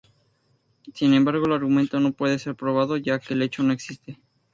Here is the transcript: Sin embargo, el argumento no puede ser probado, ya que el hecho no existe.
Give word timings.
Sin 0.95 1.13
embargo, 1.13 1.45
el 1.45 1.53
argumento 1.53 1.99
no 1.99 2.11
puede 2.11 2.39
ser 2.39 2.55
probado, 2.55 2.97
ya 2.97 3.19
que 3.19 3.35
el 3.35 3.43
hecho 3.43 3.61
no 3.61 3.71
existe. 3.71 4.19